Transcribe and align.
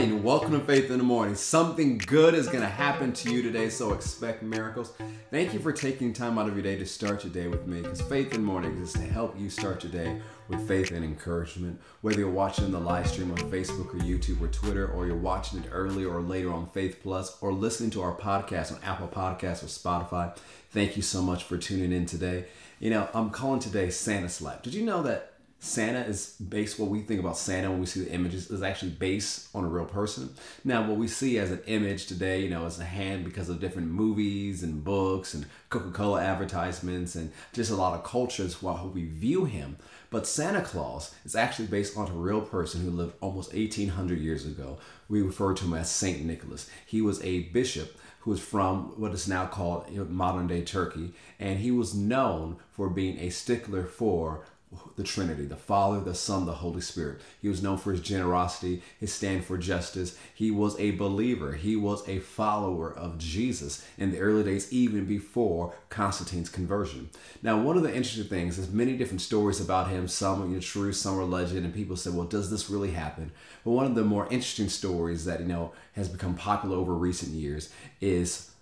morning. 0.00 0.22
Welcome 0.22 0.52
to 0.52 0.60
Faith 0.60 0.90
in 0.90 0.96
the 0.96 1.04
Morning. 1.04 1.34
Something 1.34 1.98
good 1.98 2.32
is 2.32 2.46
going 2.46 2.62
to 2.62 2.66
happen 2.66 3.12
to 3.12 3.30
you 3.30 3.42
today, 3.42 3.68
so 3.68 3.92
expect 3.92 4.42
miracles. 4.42 4.94
Thank 5.30 5.52
you 5.52 5.60
for 5.60 5.72
taking 5.72 6.14
time 6.14 6.38
out 6.38 6.48
of 6.48 6.54
your 6.54 6.62
day 6.62 6.78
to 6.78 6.86
start 6.86 7.22
your 7.22 7.34
day 7.34 7.48
with 7.48 7.66
me 7.66 7.82
because 7.82 8.00
Faith 8.00 8.32
in 8.32 8.40
the 8.40 8.46
Morning 8.46 8.78
is 8.78 8.94
to 8.94 9.02
help 9.02 9.38
you 9.38 9.50
start 9.50 9.84
your 9.84 9.92
day 9.92 10.18
with 10.48 10.66
faith 10.66 10.90
and 10.90 11.04
encouragement. 11.04 11.78
Whether 12.00 12.20
you're 12.20 12.30
watching 12.30 12.70
the 12.70 12.80
live 12.80 13.08
stream 13.08 13.30
on 13.30 13.36
Facebook 13.50 13.94
or 13.94 13.98
YouTube 13.98 14.40
or 14.40 14.48
Twitter, 14.48 14.88
or 14.88 15.06
you're 15.06 15.16
watching 15.16 15.58
it 15.58 15.68
earlier 15.70 16.08
or 16.08 16.22
later 16.22 16.50
on 16.50 16.70
Faith 16.70 17.00
Plus, 17.02 17.36
or 17.42 17.52
listening 17.52 17.90
to 17.90 18.00
our 18.00 18.16
podcast 18.16 18.72
on 18.72 18.82
Apple 18.82 19.08
Podcasts 19.08 19.62
or 19.62 19.66
Spotify, 19.66 20.34
thank 20.70 20.96
you 20.96 21.02
so 21.02 21.20
much 21.20 21.44
for 21.44 21.58
tuning 21.58 21.92
in 21.92 22.06
today. 22.06 22.46
You 22.78 22.88
know, 22.88 23.06
I'm 23.12 23.28
calling 23.28 23.60
today 23.60 23.90
Santa 23.90 24.30
Slap. 24.30 24.62
Did 24.62 24.72
you 24.72 24.82
know 24.82 25.02
that 25.02 25.34
Santa 25.62 26.00
is 26.00 26.36
based 26.36 26.78
what 26.78 26.88
we 26.88 27.02
think 27.02 27.20
about 27.20 27.36
Santa 27.36 27.70
when 27.70 27.80
we 27.80 27.86
see 27.86 28.00
the 28.00 28.12
images 28.12 28.50
is 28.50 28.62
actually 28.62 28.92
based 28.92 29.54
on 29.54 29.62
a 29.62 29.68
real 29.68 29.84
person. 29.84 30.34
Now, 30.64 30.88
what 30.88 30.96
we 30.96 31.06
see 31.06 31.38
as 31.38 31.50
an 31.50 31.60
image 31.66 32.06
today, 32.06 32.40
you 32.42 32.48
know, 32.48 32.64
is 32.64 32.80
a 32.80 32.84
hand 32.84 33.26
because 33.26 33.50
of 33.50 33.60
different 33.60 33.88
movies 33.88 34.62
and 34.62 34.82
books 34.82 35.34
and 35.34 35.44
Coca-Cola 35.68 36.22
advertisements 36.22 37.14
and 37.14 37.30
just 37.52 37.70
a 37.70 37.76
lot 37.76 37.92
of 37.92 38.04
cultures 38.04 38.56
how 38.62 38.90
we 38.92 39.04
view 39.04 39.44
him. 39.44 39.76
But 40.08 40.26
Santa 40.26 40.62
Claus 40.62 41.14
is 41.26 41.36
actually 41.36 41.68
based 41.68 41.94
on 41.94 42.08
a 42.08 42.14
real 42.14 42.40
person 42.40 42.82
who 42.82 42.90
lived 42.90 43.16
almost 43.20 43.52
1800 43.52 44.18
years 44.18 44.46
ago. 44.46 44.78
We 45.10 45.20
refer 45.20 45.52
to 45.52 45.64
him 45.64 45.74
as 45.74 45.90
Saint 45.90 46.24
Nicholas. 46.24 46.70
He 46.86 47.02
was 47.02 47.22
a 47.22 47.40
bishop 47.40 47.98
who 48.20 48.30
was 48.30 48.40
from 48.40 48.98
what 48.98 49.12
is 49.12 49.28
now 49.28 49.46
called 49.46 49.90
modern 50.08 50.46
day 50.46 50.62
Turkey, 50.62 51.12
and 51.38 51.58
he 51.58 51.70
was 51.70 51.94
known 51.94 52.56
for 52.70 52.88
being 52.88 53.18
a 53.18 53.28
stickler 53.28 53.84
for 53.84 54.46
the 54.94 55.02
Trinity, 55.02 55.46
the 55.46 55.56
Father, 55.56 56.00
the 56.00 56.14
Son, 56.14 56.46
the 56.46 56.52
Holy 56.52 56.80
Spirit. 56.80 57.20
He 57.42 57.48
was 57.48 57.62
known 57.62 57.76
for 57.76 57.90
his 57.90 58.00
generosity, 58.00 58.82
his 59.00 59.12
stand 59.12 59.44
for 59.44 59.58
justice. 59.58 60.16
He 60.32 60.52
was 60.52 60.78
a 60.78 60.92
believer. 60.92 61.54
He 61.54 61.74
was 61.74 62.08
a 62.08 62.20
follower 62.20 62.92
of 62.92 63.18
Jesus 63.18 63.84
in 63.98 64.12
the 64.12 64.20
early 64.20 64.44
days, 64.44 64.72
even 64.72 65.06
before 65.06 65.74
Constantine's 65.88 66.48
conversion. 66.48 67.10
Now, 67.42 67.60
one 67.60 67.76
of 67.76 67.82
the 67.82 67.94
interesting 67.94 68.24
things, 68.24 68.58
is 68.58 68.70
many 68.70 68.96
different 68.96 69.22
stories 69.22 69.60
about 69.60 69.88
him. 69.88 70.06
Some 70.06 70.54
are 70.54 70.60
true, 70.60 70.92
some 70.92 71.18
are 71.18 71.24
legend, 71.24 71.64
and 71.64 71.74
people 71.74 71.96
say, 71.96 72.10
well, 72.10 72.26
does 72.26 72.50
this 72.50 72.70
really 72.70 72.92
happen? 72.92 73.32
But 73.64 73.72
one 73.72 73.86
of 73.86 73.96
the 73.96 74.04
more 74.04 74.26
interesting 74.26 74.68
stories 74.68 75.24
that, 75.24 75.40
you 75.40 75.46
know, 75.46 75.72
has 75.94 76.08
become 76.08 76.34
popular 76.34 76.76
over 76.76 76.94
recent 76.94 77.32
years 77.32 77.70
is 78.00 78.52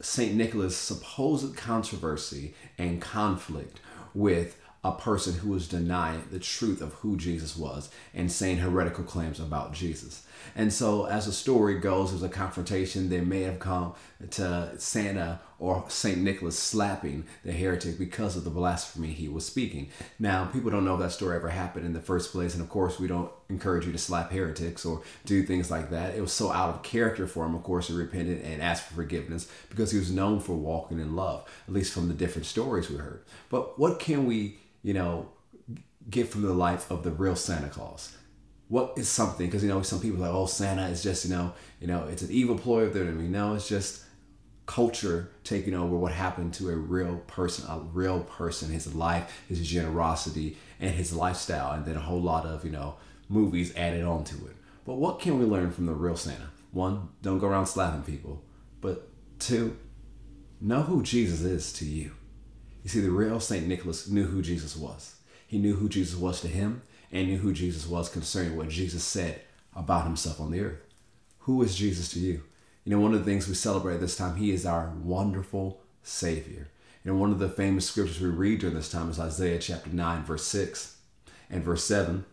St. 0.00 0.34
Nicholas' 0.34 0.76
supposed 0.76 1.56
controversy 1.56 2.54
and 2.78 3.02
conflict 3.02 3.80
with 4.14 4.56
a 4.84 4.92
person 4.92 5.34
who 5.34 5.50
was 5.50 5.68
denying 5.68 6.24
the 6.30 6.40
truth 6.40 6.80
of 6.80 6.92
who 6.94 7.16
Jesus 7.16 7.56
was 7.56 7.88
and 8.12 8.32
saying 8.32 8.58
heretical 8.58 9.04
claims 9.04 9.38
about 9.38 9.72
Jesus. 9.72 10.26
And 10.56 10.72
so, 10.72 11.04
as 11.06 11.26
the 11.26 11.32
story 11.32 11.78
goes, 11.78 12.10
there's 12.10 12.22
a 12.24 12.28
confrontation. 12.28 13.08
They 13.08 13.20
may 13.20 13.42
have 13.42 13.60
come 13.60 13.94
to 14.30 14.72
Santa 14.78 15.40
or 15.62 15.84
St. 15.88 16.18
Nicholas 16.18 16.58
slapping 16.58 17.24
the 17.44 17.52
heretic 17.52 17.98
because 17.98 18.36
of 18.36 18.44
the 18.44 18.50
blasphemy 18.50 19.12
he 19.12 19.28
was 19.28 19.46
speaking. 19.46 19.88
Now, 20.18 20.46
people 20.46 20.70
don't 20.70 20.84
know 20.84 20.94
if 20.94 21.00
that 21.00 21.12
story 21.12 21.36
ever 21.36 21.48
happened 21.48 21.86
in 21.86 21.92
the 21.92 22.00
first 22.00 22.32
place. 22.32 22.54
And 22.54 22.62
of 22.62 22.68
course, 22.68 22.98
we 22.98 23.06
don't 23.06 23.30
encourage 23.48 23.86
you 23.86 23.92
to 23.92 23.98
slap 23.98 24.32
heretics 24.32 24.84
or 24.84 25.02
do 25.24 25.42
things 25.42 25.70
like 25.70 25.90
that. 25.90 26.14
It 26.14 26.20
was 26.20 26.32
so 26.32 26.50
out 26.50 26.74
of 26.74 26.82
character 26.82 27.26
for 27.26 27.46
him, 27.46 27.54
of 27.54 27.62
course, 27.62 27.88
he 27.88 27.94
repented 27.94 28.42
and 28.42 28.60
asked 28.60 28.88
for 28.88 28.94
forgiveness 28.94 29.50
because 29.70 29.92
he 29.92 29.98
was 29.98 30.10
known 30.10 30.40
for 30.40 30.54
walking 30.54 30.98
in 30.98 31.14
love, 31.14 31.48
at 31.66 31.72
least 31.72 31.92
from 31.92 32.08
the 32.08 32.14
different 32.14 32.46
stories 32.46 32.90
we 32.90 32.96
heard. 32.96 33.24
But 33.48 33.78
what 33.78 34.00
can 34.00 34.26
we 34.26 34.58
you 34.82 34.94
know, 34.94 35.28
get 36.10 36.28
from 36.28 36.42
the 36.42 36.52
life 36.52 36.90
of 36.90 37.04
the 37.04 37.10
real 37.10 37.36
Santa 37.36 37.68
Claus? 37.68 38.16
What 38.68 38.94
is 38.96 39.08
something? 39.08 39.46
Because 39.46 39.62
you 39.62 39.68
know, 39.68 39.82
some 39.82 40.00
people 40.00 40.18
are 40.18 40.28
like, 40.28 40.34
oh, 40.34 40.46
Santa 40.46 40.86
is 40.88 41.02
just 41.02 41.24
you 41.24 41.30
know, 41.30 41.52
you 41.80 41.86
know, 41.86 42.08
it's 42.08 42.22
an 42.22 42.30
evil 42.30 42.58
ploy 42.58 42.82
of 42.82 42.94
the 42.94 43.00
enemy. 43.00 43.28
No, 43.28 43.54
it's 43.54 43.68
just 43.68 44.02
culture 44.72 45.28
taking 45.44 45.74
over 45.74 45.94
what 45.94 46.12
happened 46.12 46.54
to 46.54 46.70
a 46.70 46.74
real 46.74 47.18
person, 47.26 47.66
a 47.68 47.78
real 47.78 48.20
person, 48.20 48.72
his 48.72 48.94
life, 48.94 49.44
his 49.46 49.68
generosity, 49.68 50.56
and 50.80 50.94
his 50.94 51.14
lifestyle, 51.14 51.72
and 51.72 51.84
then 51.84 51.96
a 51.96 52.00
whole 52.00 52.22
lot 52.22 52.46
of 52.46 52.64
you 52.64 52.70
know 52.70 52.94
movies 53.28 53.76
added 53.76 54.02
onto 54.02 54.36
it. 54.46 54.56
But 54.86 54.94
what 54.94 55.20
can 55.20 55.38
we 55.38 55.44
learn 55.44 55.72
from 55.72 55.84
the 55.84 55.92
real 55.92 56.16
Santa? 56.16 56.48
One, 56.70 57.10
don't 57.20 57.38
go 57.38 57.48
around 57.48 57.66
slapping 57.66 58.02
people. 58.02 58.42
But 58.80 59.08
two, 59.38 59.76
know 60.58 60.80
who 60.80 61.02
Jesus 61.02 61.42
is 61.42 61.70
to 61.74 61.84
you. 61.84 62.12
You 62.82 62.88
see, 62.88 63.00
the 63.00 63.10
real 63.10 63.40
St. 63.40 63.66
Nicholas 63.66 64.08
knew 64.08 64.24
who 64.24 64.40
Jesus 64.40 64.74
was. 64.74 65.16
He 65.46 65.58
knew 65.58 65.76
who 65.76 65.88
Jesus 65.90 66.18
was 66.18 66.40
to 66.40 66.48
him 66.48 66.80
and 67.12 67.28
knew 67.28 67.38
who 67.38 67.52
Jesus 67.52 67.86
was 67.86 68.08
concerning 68.08 68.56
what 68.56 68.70
Jesus 68.70 69.04
said 69.04 69.42
about 69.76 70.04
himself 70.04 70.40
on 70.40 70.50
the 70.50 70.60
earth. 70.60 70.80
Who 71.40 71.62
is 71.62 71.76
Jesus 71.76 72.08
to 72.12 72.18
you? 72.18 72.42
You 72.84 72.90
know, 72.90 73.00
one 73.00 73.14
of 73.14 73.20
the 73.20 73.30
things 73.30 73.46
we 73.46 73.54
celebrate 73.54 73.98
this 73.98 74.16
time, 74.16 74.36
he 74.36 74.50
is 74.50 74.66
our 74.66 74.92
wonderful 75.02 75.80
Savior. 76.02 76.68
And 77.04 77.20
one 77.20 77.30
of 77.30 77.38
the 77.38 77.48
famous 77.48 77.86
scriptures 77.86 78.20
we 78.20 78.28
read 78.28 78.60
during 78.60 78.74
this 78.74 78.90
time 78.90 79.08
is 79.08 79.20
Isaiah 79.20 79.58
chapter 79.58 79.90
9, 79.90 80.24
verse 80.24 80.44
6 80.44 80.96
and 81.48 81.62
verse 81.62 81.84
7. 81.84 82.24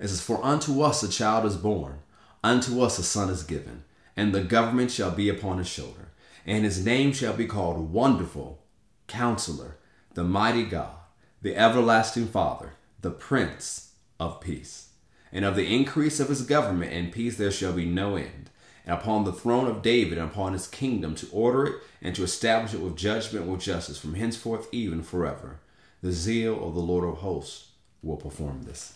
It 0.00 0.08
says, 0.08 0.20
For 0.20 0.44
unto 0.44 0.82
us 0.82 1.02
a 1.02 1.08
child 1.08 1.44
is 1.44 1.56
born, 1.56 2.00
unto 2.42 2.80
us 2.82 2.98
a 2.98 3.04
son 3.04 3.30
is 3.30 3.44
given, 3.44 3.84
and 4.16 4.34
the 4.34 4.42
government 4.42 4.90
shall 4.90 5.12
be 5.12 5.28
upon 5.28 5.58
his 5.58 5.68
shoulder, 5.68 6.10
and 6.44 6.64
his 6.64 6.84
name 6.84 7.12
shall 7.12 7.32
be 7.32 7.46
called 7.46 7.92
Wonderful 7.92 8.60
Counselor, 9.06 9.76
the 10.14 10.24
mighty 10.24 10.64
God, 10.64 10.96
the 11.42 11.56
everlasting 11.56 12.26
Father, 12.26 12.74
the 13.00 13.10
Prince 13.10 13.92
of 14.18 14.40
Peace. 14.40 14.90
And 15.32 15.44
of 15.44 15.56
the 15.56 15.74
increase 15.74 16.20
of 16.20 16.28
his 16.28 16.42
government 16.42 16.92
and 16.92 17.12
peace 17.12 17.36
there 17.36 17.50
shall 17.50 17.72
be 17.72 17.86
no 17.86 18.16
end. 18.16 18.50
And 18.86 18.98
upon 18.98 19.24
the 19.24 19.32
throne 19.32 19.66
of 19.66 19.82
David 19.82 20.18
and 20.18 20.30
upon 20.30 20.52
his 20.52 20.66
kingdom 20.66 21.14
to 21.16 21.28
order 21.32 21.66
it 21.66 21.74
and 22.02 22.14
to 22.14 22.22
establish 22.22 22.74
it 22.74 22.80
with 22.80 22.96
judgment 22.96 23.46
with 23.46 23.60
justice 23.60 23.98
from 23.98 24.14
henceforth 24.14 24.68
even 24.72 25.02
forever. 25.02 25.60
The 26.02 26.12
zeal 26.12 26.66
of 26.66 26.74
the 26.74 26.80
Lord 26.80 27.08
of 27.08 27.18
hosts 27.18 27.70
will 28.02 28.16
perform 28.16 28.64
this. 28.64 28.92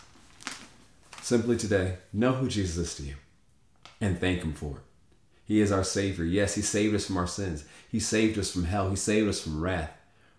Simply 1.23 1.57
today, 1.57 1.97
know 2.13 2.33
who 2.33 2.49
Jesus 2.49 2.77
is 2.77 2.95
to 2.97 3.03
you 3.03 3.15
and 4.01 4.21
thank 4.21 4.43
him 4.43 4.53
for 4.53 4.77
it. 4.77 4.83
He 5.49 5.61
is 5.61 5.73
our 5.73 5.83
Savior. 5.83 6.27
Yes, 6.27 6.55
He 6.55 6.61
saved 6.61 6.95
us 6.95 7.07
from 7.07 7.17
our 7.17 7.27
sins. 7.27 7.65
He 7.91 8.01
saved 8.01 8.39
us 8.39 8.53
from 8.53 8.65
hell. 8.65 8.91
He 8.91 8.97
saved 8.97 9.29
us 9.29 9.41
from 9.41 9.63
wrath. 9.63 9.91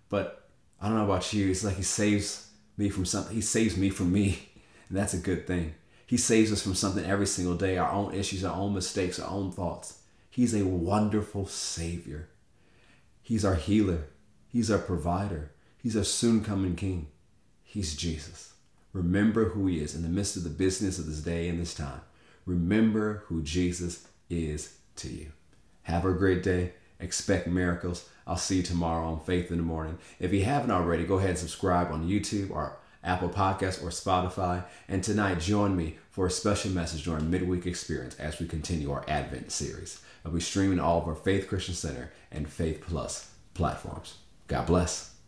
But 0.08 0.48
I 0.80 0.88
don't 0.88 0.98
know 0.98 1.06
about 1.06 1.34
you. 1.34 1.50
It's 1.50 1.64
like 1.64 1.78
He 1.78 1.84
saves 1.84 2.48
me 2.78 2.90
from 2.90 3.06
something. 3.06 3.36
He 3.36 3.42
saves 3.42 3.76
me 3.76 3.90
from 3.90 4.12
me. 4.12 4.50
And 4.88 4.96
that's 4.98 5.16
a 5.16 5.18
good 5.18 5.48
thing. 5.48 5.74
He 6.09 6.18
saves 6.18 6.52
us 6.52 6.64
from 6.64 6.74
something 6.74 7.06
every 7.06 7.28
single 7.28 7.53
day 7.53 7.78
our 7.78 7.92
own 7.92 8.16
issues, 8.16 8.44
our 8.44 8.56
own 8.56 8.74
mistakes, 8.74 9.20
our 9.20 9.30
own 9.30 9.52
thoughts. 9.52 10.00
He's 10.31 10.56
a 10.56 10.66
wonderful 10.66 11.46
Savior. 11.46 12.30
He's 13.22 13.46
our 13.46 13.53
healer. 13.53 14.08
He's 14.48 14.72
our 14.72 14.80
provider. 14.80 15.52
He's 15.78 15.96
our 15.96 16.03
soon 16.03 16.44
coming 16.44 16.75
King. 16.75 17.09
He's 17.64 17.96
Jesus. 17.96 18.53
Remember 18.92 19.50
who 19.50 19.68
He 19.68 19.81
is 19.81 19.94
in 19.94 20.02
the 20.02 20.09
midst 20.09 20.36
of 20.36 20.44
the 20.44 20.50
business 20.50 20.98
of 20.98 21.06
this 21.06 21.22
day 21.22 21.48
and 21.48 21.62
this 21.62 21.75
time. 21.75 22.02
Remember 22.48 23.22
who 23.28 23.44
Jesus 23.44 24.08
is 24.31 24.78
to 24.96 25.09
you. 25.09 25.31
Have 25.84 26.06
a 26.06 26.14
great 26.14 26.42
day. 26.42 26.74
Expect 27.00 27.46
miracles. 27.46 28.09
I'll 28.25 28.36
see 28.36 28.58
you 28.58 28.64
tomorrow 28.64 29.06
on 29.06 29.19
Faith 29.19 29.52
in 29.52 29.58
the 29.58 29.64
Morning. 29.64 30.00
If 30.19 30.34
you 30.34 30.44
haven't 30.44 30.72
already, 30.72 31.06
go 31.06 31.19
ahead 31.19 31.30
and 31.30 31.38
subscribe 31.38 31.92
on 31.92 32.09
YouTube 32.09 32.50
or 32.50 32.80
Apple 33.04 33.30
Podcasts 33.30 33.84
or 33.84 33.90
Spotify. 33.90 34.66
And 34.88 35.04
tonight, 35.04 35.40
join 35.40 35.76
me 35.76 35.98
for 36.10 36.26
a 36.28 36.32
special 36.32 36.72
message 36.72 37.04
during 37.04 37.30
Midweek 37.30 37.66
Experience 37.66 38.16
as 38.16 38.40
we 38.40 38.48
continue 38.48 38.92
our 38.92 39.06
Advent 39.08 39.52
series. 39.52 40.02
I'll 40.26 40.32
be 40.32 40.42
streaming 40.42 40.80
all 40.80 41.02
of 41.02 41.08
our 41.08 41.16
Faith 41.16 41.48
Christian 41.48 41.76
Center 41.76 42.12
and 42.32 42.50
Faith 42.50 42.84
Plus 42.88 43.32
platforms. 43.54 44.18
God 44.48 44.66
bless. 44.66 45.19